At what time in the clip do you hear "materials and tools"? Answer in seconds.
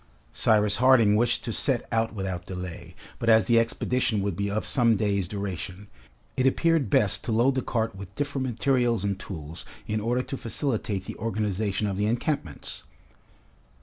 8.47-9.63